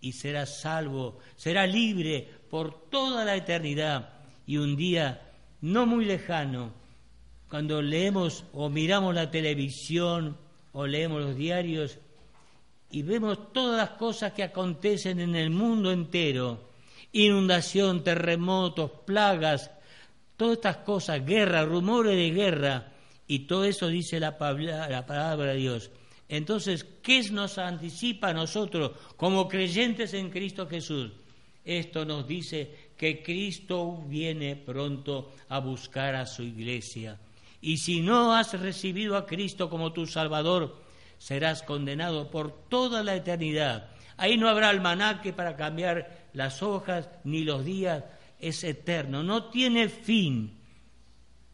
[0.00, 4.10] y será salvo, será libre por toda la eternidad.
[4.46, 5.32] Y un día,
[5.62, 6.72] no muy lejano,
[7.48, 10.36] cuando leemos o miramos la televisión
[10.72, 11.98] o leemos los diarios
[12.90, 16.70] y vemos todas las cosas que acontecen en el mundo entero,
[17.12, 19.70] inundación, terremotos, plagas,
[20.36, 22.92] todas estas cosas, guerra, rumores de guerra,
[23.26, 24.36] y todo eso dice la,
[24.88, 25.90] la palabra de Dios.
[26.28, 31.12] Entonces, ¿qué nos anticipa a nosotros como creyentes en Cristo Jesús?
[31.64, 37.18] Esto nos dice que Cristo viene pronto a buscar a su iglesia.
[37.60, 40.82] Y si no has recibido a Cristo como tu Salvador,
[41.18, 43.90] serás condenado por toda la eternidad.
[44.16, 48.04] Ahí no habrá almanaque para cambiar las hojas ni los días,
[48.38, 50.58] es eterno, no tiene fin.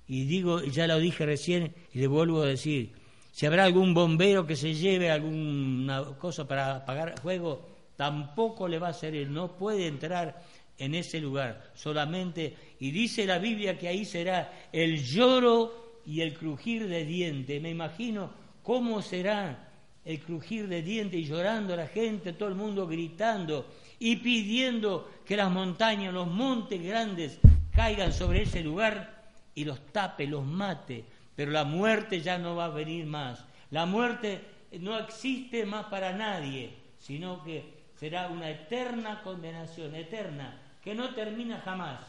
[0.07, 2.93] Y digo, ya lo dije recién y le vuelvo a decir,
[3.33, 8.89] si habrá algún bombero que se lleve alguna cosa para apagar fuego, tampoco le va
[8.89, 10.43] a servir, no puede entrar
[10.79, 12.57] en ese lugar solamente.
[12.81, 17.61] Y dice la Biblia que ahí será el lloro y el crujir de dientes.
[17.61, 18.31] Me imagino
[18.63, 19.69] cómo será
[20.05, 23.67] el crujir de dientes y llorando la gente, todo el mundo gritando
[23.99, 27.39] y pidiendo que las montañas, los montes grandes
[27.75, 29.23] caigan sobre ese lugar
[29.55, 31.05] y los tape, los mate.
[31.37, 33.45] Pero la muerte ya no va a venir más.
[33.71, 34.43] La muerte
[34.81, 41.61] no existe más para nadie, sino que será una eterna condenación, eterna, que no termina
[41.61, 42.01] jamás.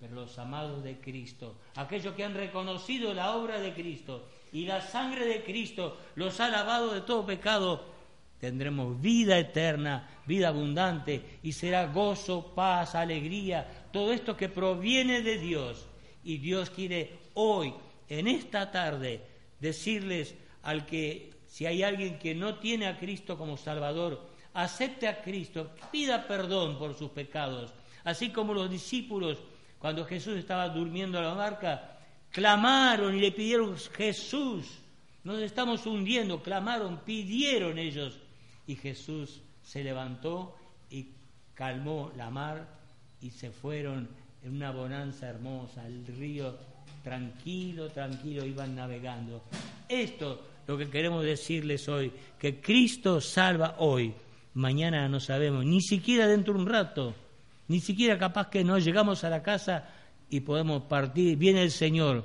[0.00, 4.80] Pero los amados de Cristo, aquellos que han reconocido la obra de Cristo y la
[4.80, 7.84] sangre de Cristo los ha lavado de todo pecado,
[8.38, 15.38] tendremos vida eterna, vida abundante y será gozo, paz, alegría, todo esto que proviene de
[15.38, 15.86] Dios.
[16.22, 17.74] Y Dios quiere hoy,
[18.08, 19.22] en esta tarde,
[19.60, 24.20] decirles al que si hay alguien que no tiene a Cristo como Salvador,
[24.54, 27.72] acepte a Cristo, pida perdón por sus pecados,
[28.04, 29.38] así como los discípulos
[29.84, 31.98] cuando Jesús estaba durmiendo en la barca,
[32.30, 34.78] clamaron y le pidieron Jesús,
[35.24, 38.18] nos estamos hundiendo, clamaron, pidieron ellos.
[38.66, 40.56] Y Jesús se levantó
[40.88, 41.08] y
[41.52, 42.66] calmó la mar
[43.20, 44.08] y se fueron
[44.42, 46.56] en una bonanza hermosa, el río
[47.02, 49.42] tranquilo, tranquilo, iban navegando.
[49.86, 54.14] Esto lo que queremos decirles hoy, que Cristo salva hoy,
[54.54, 57.14] mañana no sabemos, ni siquiera dentro de un rato,
[57.68, 59.88] ni siquiera capaz que no llegamos a la casa
[60.28, 62.24] y podemos partir, viene el Señor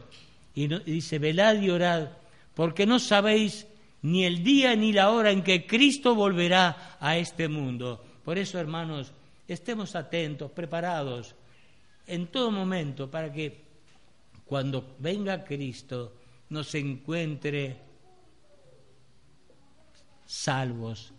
[0.53, 2.09] y, dice, velad y orad,
[2.53, 3.67] porque no sabéis
[4.01, 8.03] ni el día ni la hora en que Cristo volverá a este mundo.
[8.23, 9.11] Por eso, hermanos,
[9.47, 11.35] estemos atentos, preparados
[12.07, 13.69] en todo momento para que
[14.45, 16.13] cuando venga Cristo
[16.49, 17.77] nos encuentre
[20.25, 21.13] salvos,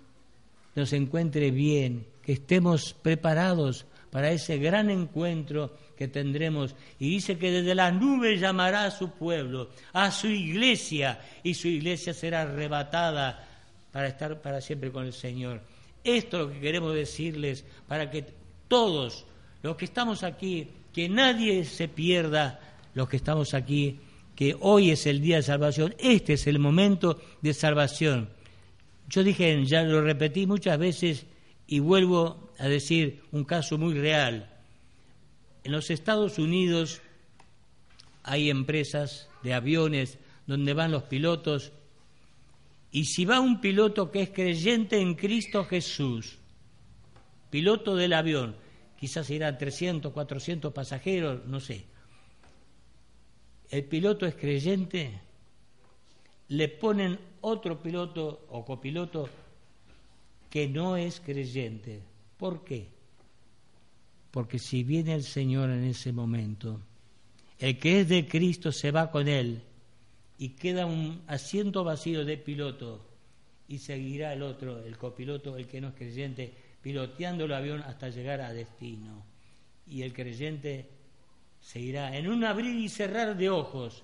[0.74, 6.74] nos encuentre bien, que estemos preparados para ese gran encuentro que tendremos.
[6.98, 11.68] Y dice que desde la nube llamará a su pueblo, a su iglesia, y su
[11.68, 13.46] iglesia será arrebatada
[13.92, 15.60] para estar para siempre con el Señor.
[16.02, 18.24] Esto es lo que queremos decirles para que
[18.68, 19.26] todos
[19.62, 22.60] los que estamos aquí, que nadie se pierda,
[22.94, 24.00] los que estamos aquí,
[24.34, 28.30] que hoy es el día de salvación, este es el momento de salvación.
[29.08, 31.26] Yo dije, ya lo repetí muchas veces
[31.70, 34.50] y vuelvo a decir un caso muy real.
[35.62, 37.00] En los Estados Unidos
[38.24, 41.70] hay empresas de aviones donde van los pilotos
[42.90, 46.38] y si va un piloto que es creyente en Cristo Jesús,
[47.50, 48.56] piloto del avión,
[48.98, 51.84] quizás irán 300, 400 pasajeros, no sé.
[53.70, 55.20] El piloto es creyente,
[56.48, 59.28] le ponen otro piloto o copiloto
[60.50, 62.02] que no es creyente.
[62.36, 62.88] ¿Por qué?
[64.32, 66.80] Porque si viene el Señor en ese momento,
[67.58, 69.62] el que es de Cristo se va con él
[70.38, 73.06] y queda un asiento vacío de piloto
[73.68, 78.08] y seguirá el otro, el copiloto, el que no es creyente, piloteando el avión hasta
[78.08, 79.24] llegar a destino.
[79.86, 80.88] Y el creyente
[81.60, 84.02] seguirá en un abrir y cerrar de ojos.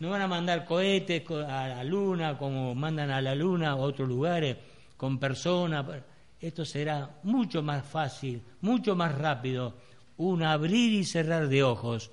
[0.00, 4.08] No van a mandar cohetes a la luna como mandan a la luna a otros
[4.08, 4.56] lugares
[4.96, 5.84] con personas.
[6.40, 9.74] Esto será mucho más fácil, mucho más rápido,
[10.18, 12.10] un abrir y cerrar de ojos.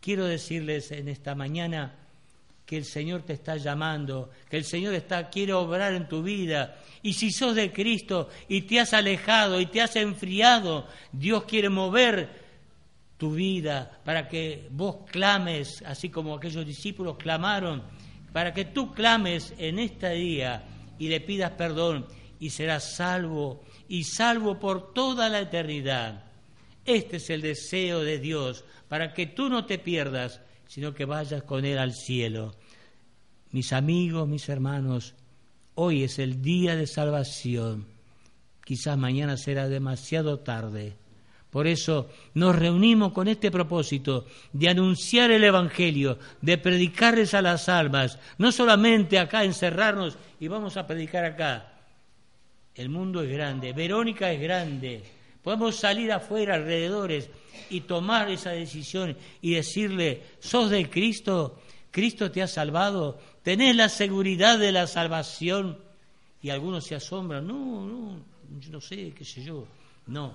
[0.00, 1.94] Quiero decirles en esta mañana
[2.66, 6.78] que el Señor te está llamando, que el Señor está, quiere obrar en tu vida.
[7.02, 11.68] Y si sos de Cristo y te has alejado y te has enfriado, Dios quiere
[11.68, 12.42] mover
[13.18, 17.82] tu vida para que vos clames, así como aquellos discípulos clamaron,
[18.32, 20.64] para que tú clames en este día
[21.02, 22.06] y le pidas perdón
[22.38, 26.26] y serás salvo y salvo por toda la eternidad.
[26.84, 31.42] Este es el deseo de Dios, para que tú no te pierdas, sino que vayas
[31.42, 32.54] con Él al cielo.
[33.50, 35.16] Mis amigos, mis hermanos,
[35.74, 37.88] hoy es el día de salvación.
[38.64, 40.94] Quizás mañana será demasiado tarde.
[41.52, 44.24] Por eso nos reunimos con este propósito
[44.54, 50.78] de anunciar el Evangelio, de predicarles a las almas, no solamente acá encerrarnos y vamos
[50.78, 51.74] a predicar acá.
[52.74, 55.02] El mundo es grande, Verónica es grande,
[55.42, 57.28] podemos salir afuera, alrededores,
[57.68, 63.90] y tomar esa decisión y decirle, sos de Cristo, Cristo te ha salvado, tenés la
[63.90, 65.78] seguridad de la salvación.
[66.40, 68.18] Y algunos se asombran, no, no,
[68.58, 69.66] yo no sé, qué sé yo.
[70.06, 70.34] No,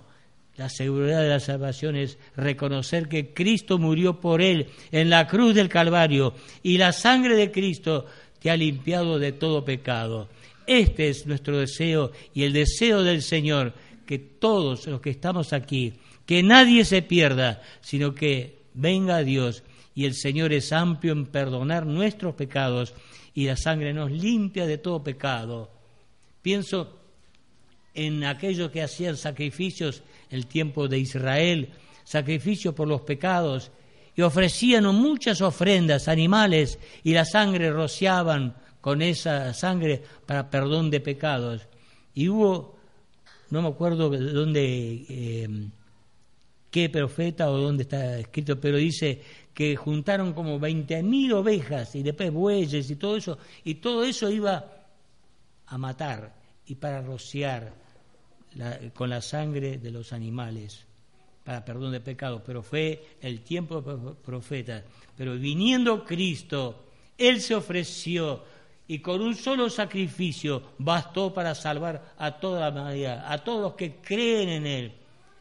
[0.58, 5.54] la seguridad de la salvación es reconocer que Cristo murió por él en la cruz
[5.54, 6.34] del Calvario
[6.64, 8.06] y la sangre de Cristo
[8.40, 10.30] te ha limpiado de todo pecado.
[10.66, 13.74] Este es nuestro deseo y el deseo del Señor,
[14.06, 15.94] que todos los que estamos aquí,
[16.26, 21.86] que nadie se pierda, sino que venga Dios y el Señor es amplio en perdonar
[21.86, 22.96] nuestros pecados
[23.34, 25.72] y la sangre nos limpia de todo pecado.
[26.42, 26.98] Pienso
[27.94, 31.70] en aquellos que hacían sacrificios el tiempo de Israel,
[32.04, 33.72] sacrificio por los pecados,
[34.16, 41.00] y ofrecían muchas ofrendas, animales, y la sangre rociaban con esa sangre para perdón de
[41.00, 41.68] pecados.
[42.14, 42.78] Y hubo,
[43.52, 45.68] no me acuerdo dónde, eh,
[46.72, 49.22] qué profeta o dónde está escrito, pero dice
[49.54, 54.30] que juntaron como veinte mil ovejas y después bueyes y todo eso, y todo eso
[54.30, 54.66] iba
[55.68, 56.34] a matar
[56.66, 57.74] y para rociar
[58.94, 60.86] con la sangre de los animales
[61.48, 64.84] para perdón de pecados, pero fue el tiempo de profetas.
[65.16, 66.88] Pero viniendo Cristo,
[67.18, 68.44] Él se ofreció
[68.86, 73.74] y con un solo sacrificio bastó para salvar a toda la humanidad, a todos los
[73.76, 74.92] que creen en Él.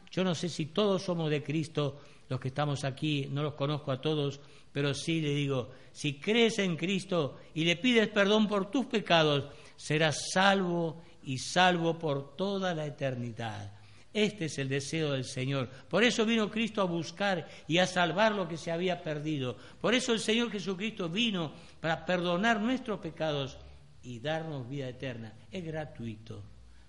[0.09, 1.99] Yo no sé si todos somos de Cristo,
[2.29, 4.39] los que estamos aquí, no los conozco a todos,
[4.71, 9.45] pero sí le digo, si crees en Cristo y le pides perdón por tus pecados,
[9.75, 13.73] serás salvo y salvo por toda la eternidad.
[14.13, 15.67] Este es el deseo del Señor.
[15.89, 19.57] Por eso vino Cristo a buscar y a salvar lo que se había perdido.
[19.81, 21.51] Por eso el Señor Jesucristo vino
[21.81, 23.57] para perdonar nuestros pecados
[24.01, 25.33] y darnos vida eterna.
[25.51, 26.41] Es gratuito.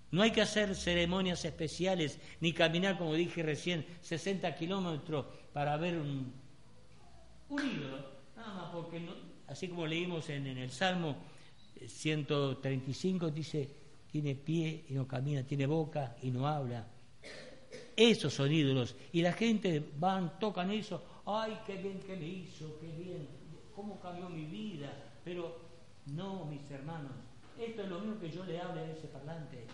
[0.09, 5.97] No hay que hacer ceremonias especiales ni caminar, como dije recién, 60 kilómetros para ver
[5.97, 6.31] un,
[7.51, 8.09] ídolo.
[8.37, 9.05] Nada más porque,
[9.47, 11.17] así como leímos en, en el Salmo
[11.85, 13.78] 135, dice,
[14.11, 16.87] tiene pie y no camina, tiene boca y no habla.
[17.95, 18.95] Esos son ídolos.
[19.11, 23.27] Y la gente van, tocan eso, ay, qué bien que me hizo, qué bien,
[23.75, 24.91] cómo cambió mi vida.
[25.23, 25.57] Pero
[26.07, 27.11] no, mis hermanos,
[27.59, 29.67] esto es lo mismo que yo le hable a ese parlante.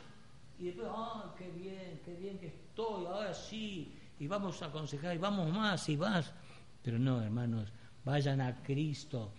[0.60, 5.16] Y después, ay, qué bien, qué bien que estoy, ahora sí, y vamos a aconsejar,
[5.16, 6.34] y vamos más y más.
[6.82, 7.72] Pero no, hermanos,
[8.04, 9.32] vayan a Cristo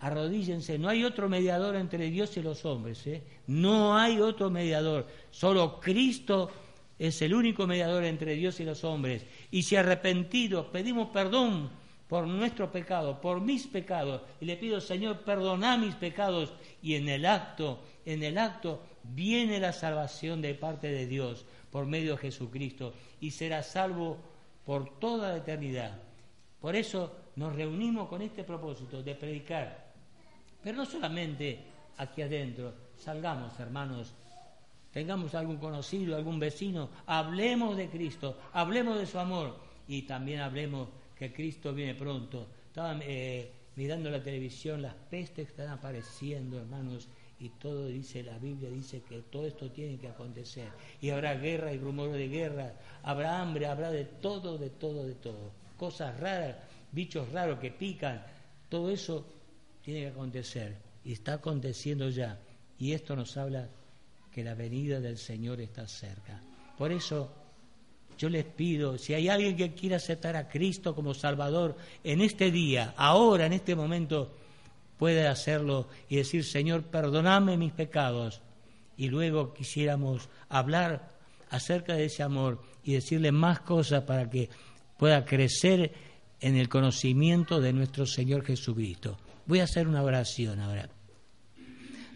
[0.00, 3.22] arrodíllense, no hay otro mediador entre Dios y los hombres, ¿eh?
[3.46, 6.50] no hay otro mediador, solo Cristo
[6.98, 9.24] es el único mediador entre Dios y los hombres.
[9.50, 11.70] Y si arrepentidos pedimos perdón
[12.08, 17.08] por nuestro pecado, por mis pecados, y le pido, Señor, perdona mis pecados, y en
[17.08, 22.18] el acto, en el acto viene la salvación de parte de Dios por medio de
[22.18, 24.16] Jesucristo, y será salvo
[24.64, 26.00] por toda la eternidad.
[26.60, 29.87] Por eso nos reunimos con este propósito de predicar
[30.62, 31.58] pero no solamente
[31.96, 34.12] aquí adentro, salgamos hermanos,
[34.92, 39.68] tengamos algún conocido, algún vecino, hablemos de Cristo, hablemos de su amor.
[39.88, 42.46] Y también hablemos que Cristo viene pronto.
[42.66, 44.82] Estaba eh, mirando la televisión.
[44.82, 47.08] Las pestes están apareciendo, hermanos,
[47.40, 50.68] y todo dice, la Biblia dice que todo esto tiene que acontecer.
[51.00, 55.14] Y habrá guerra y rumores de guerra, habrá hambre, habrá de todo, de todo, de
[55.14, 55.52] todo.
[55.78, 56.56] Cosas raras,
[56.92, 58.22] bichos raros que pican,
[58.68, 59.24] todo eso
[59.88, 62.38] tiene que acontecer y está aconteciendo ya.
[62.78, 63.70] Y esto nos habla
[64.30, 66.42] que la venida del Señor está cerca.
[66.76, 67.32] Por eso
[68.18, 71.74] yo les pido, si hay alguien que quiera aceptar a Cristo como Salvador
[72.04, 74.36] en este día, ahora, en este momento,
[74.98, 78.42] puede hacerlo y decir, Señor, perdoname mis pecados.
[78.98, 81.08] Y luego quisiéramos hablar
[81.48, 84.50] acerca de ese amor y decirle más cosas para que
[84.98, 85.94] pueda crecer
[86.42, 89.16] en el conocimiento de nuestro Señor Jesucristo.
[89.48, 90.88] Voy a hacer una oración ahora.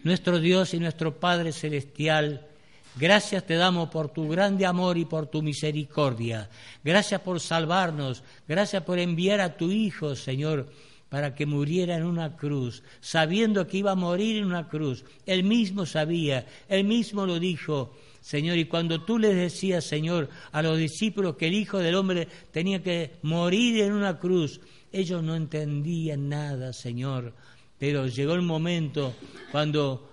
[0.03, 2.47] Nuestro Dios y nuestro Padre Celestial,
[2.95, 6.47] Gracias te damos por tu grande amor y por tu misericordia.
[6.83, 8.23] Gracias por salvarnos.
[8.47, 10.69] Gracias por enviar a tu Hijo, Señor,
[11.09, 15.03] para que muriera en una cruz, sabiendo que iba a morir en una cruz.
[15.25, 17.95] Él mismo sabía, él mismo lo dijo.
[18.21, 22.27] Señor, y cuando tú les decías, Señor, a los discípulos que el Hijo del Hombre
[22.51, 24.61] tenía que morir en una cruz,
[24.93, 27.33] ellos no entendían nada, Señor.
[27.77, 29.13] Pero llegó el momento
[29.51, 30.09] cuando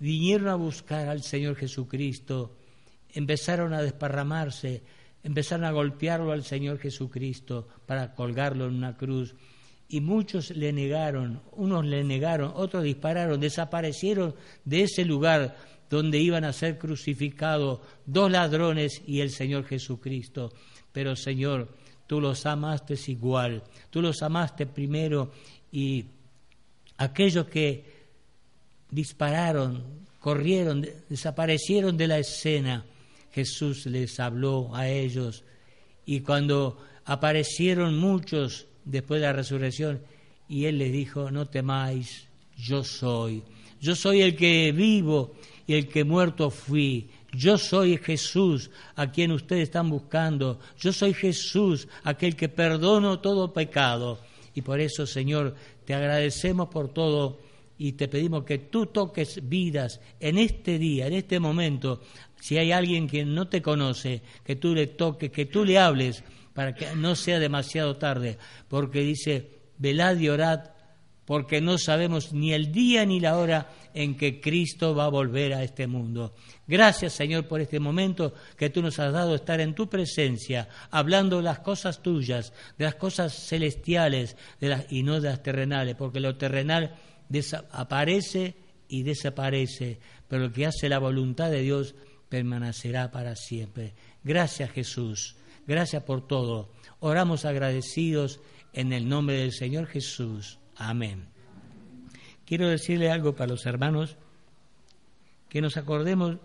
[0.00, 2.56] vinieron a buscar al Señor Jesucristo,
[3.14, 4.82] empezaron a desparramarse,
[5.22, 9.34] empezaron a golpearlo al Señor Jesucristo para colgarlo en una cruz.
[9.88, 14.34] Y muchos le negaron, unos le negaron, otros dispararon, desaparecieron
[14.64, 15.56] de ese lugar
[15.88, 20.52] donde iban a ser crucificados dos ladrones y el Señor Jesucristo.
[20.90, 21.68] Pero Señor,
[22.12, 25.32] tú los amaste igual, tú los amaste primero
[25.72, 26.04] y
[26.98, 27.86] aquellos que
[28.90, 29.82] dispararon,
[30.20, 32.84] corrieron, desaparecieron de la escena.
[33.32, 35.42] Jesús les habló a ellos
[36.04, 40.02] y cuando aparecieron muchos después de la resurrección
[40.50, 43.42] y Él les dijo, no temáis, yo soy.
[43.80, 45.32] Yo soy el que vivo
[45.66, 47.08] y el que muerto fui.
[47.32, 50.60] Yo soy Jesús a quien ustedes están buscando.
[50.78, 54.20] Yo soy Jesús, aquel que perdono todo pecado.
[54.54, 55.54] Y por eso, Señor,
[55.86, 57.40] te agradecemos por todo
[57.78, 62.02] y te pedimos que tú toques vidas en este día, en este momento.
[62.38, 66.22] Si hay alguien que no te conoce, que tú le toques, que tú le hables
[66.52, 68.36] para que no sea demasiado tarde,
[68.68, 70.71] porque dice, velad y orad,
[71.24, 75.54] porque no sabemos ni el día ni la hora en que Cristo va a volver
[75.54, 76.34] a este mundo.
[76.66, 81.36] Gracias, Señor, por este momento que tú nos has dado estar en tu presencia, hablando
[81.36, 85.94] de las cosas tuyas, de las cosas celestiales de las, y no de las terrenales,
[85.94, 86.96] porque lo terrenal
[87.70, 88.56] aparece
[88.88, 91.94] y desaparece, pero el que hace la voluntad de Dios
[92.28, 93.94] permanecerá para siempre.
[94.24, 96.72] Gracias Jesús, gracias por todo.
[97.00, 98.40] Oramos agradecidos
[98.72, 100.58] en el nombre del Señor Jesús.
[100.76, 101.26] Amén.
[102.46, 104.16] Quiero decirle algo para los hermanos,
[105.48, 106.38] que nos acordemos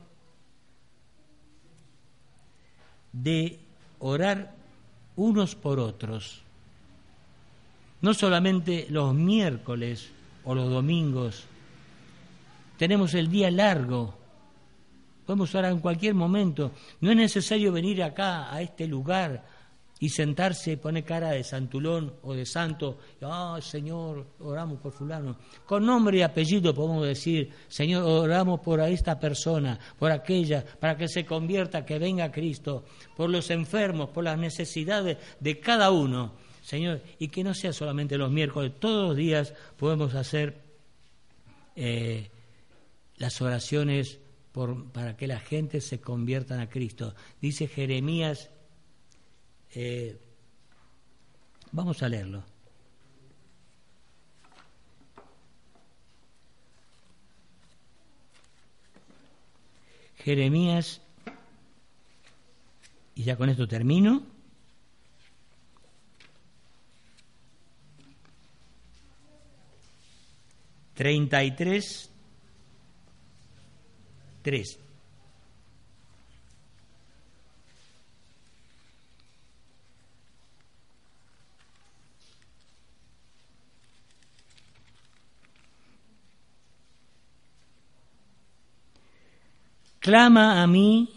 [3.14, 3.60] de
[4.00, 4.54] orar
[5.16, 6.42] unos por otros.
[8.02, 10.12] No solamente los miércoles
[10.44, 11.46] o los domingos.
[12.78, 14.14] Tenemos el día largo.
[15.26, 16.72] Podemos orar en cualquier momento.
[17.02, 19.44] No es necesario venir acá, a este lugar,
[20.00, 23.00] y sentarse y poner cara de santulón o de santo.
[23.22, 25.38] Ah, Señor, oramos por fulano.
[25.66, 31.08] Con nombre y apellido podemos decir, Señor, oramos por esta persona, por aquella, para que
[31.08, 32.86] se convierta, que venga Cristo,
[33.16, 36.34] por los enfermos, por las necesidades de cada uno.
[36.62, 40.62] Señor, y que no sea solamente los miércoles, todos los días podemos hacer
[41.76, 42.30] eh,
[43.16, 44.20] las oraciones
[44.92, 47.14] para que la gente se convierta a Cristo.
[47.40, 48.50] Dice Jeremías,
[49.74, 50.18] eh,
[51.72, 52.44] vamos a leerlo.
[60.18, 61.02] Jeremías,
[63.16, 64.24] y ya con esto termino.
[70.98, 72.10] 33,
[74.42, 74.80] 3.
[90.08, 91.10] Clama a mí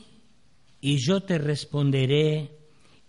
[0.80, 2.50] y yo te responderé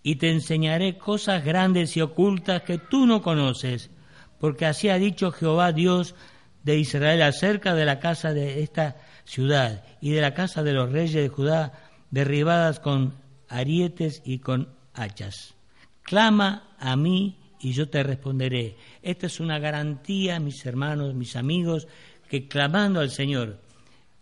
[0.04, 3.90] y te enseñaré cosas grandes y ocultas que tú no conoces,
[4.38, 6.14] porque así ha dicho Jehová Dios
[6.62, 10.92] de Israel acerca de la casa de esta ciudad y de la casa de los
[10.92, 11.72] reyes de Judá
[12.12, 13.14] derribadas con
[13.48, 15.56] arietes y con hachas.
[16.02, 18.76] Clama a mí y yo te responderé.
[19.02, 21.88] Esta es una garantía, mis hermanos, mis amigos,
[22.28, 23.71] que clamando al Señor.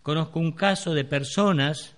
[0.03, 1.95] Conozco un caso de personas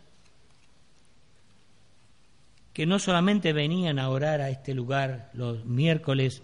[2.74, 6.42] que no solamente venían a orar a este lugar los miércoles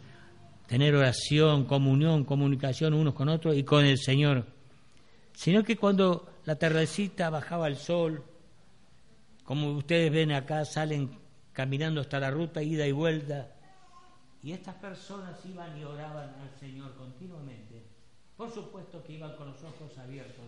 [0.67, 4.45] tener oración, comunión, comunicación unos con otros y con el Señor,
[5.33, 8.23] sino que cuando la tardecita bajaba el sol,
[9.43, 11.17] como ustedes ven acá, salen
[11.53, 13.51] caminando hasta la ruta, ida y vuelta,
[14.41, 17.83] y estas personas iban y oraban al Señor continuamente.
[18.37, 20.45] Por supuesto que iban con los ojos abiertos,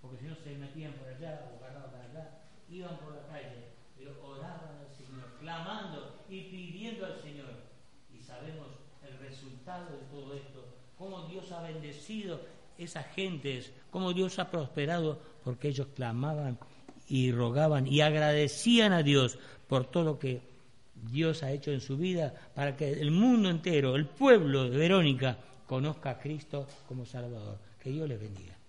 [0.00, 2.30] porque si no se metían por allá o agarraban para allá,
[2.68, 7.50] iban por la calle, pero oraban al Señor, clamando y pidiendo al Señor.
[8.12, 8.68] Y sabemos
[9.30, 10.64] resultado de todo esto,
[10.98, 12.40] cómo Dios ha bendecido
[12.78, 16.58] esas gentes, cómo Dios ha prosperado porque ellos clamaban
[17.08, 19.38] y rogaban y agradecían a Dios
[19.68, 20.40] por todo lo que
[20.94, 25.36] Dios ha hecho en su vida para que el mundo entero, el pueblo de Verónica,
[25.66, 27.58] conozca a Cristo como Salvador.
[27.82, 28.59] Que Dios les bendiga.